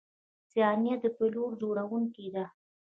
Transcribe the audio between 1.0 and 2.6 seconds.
د پایلو جوړونکی ده.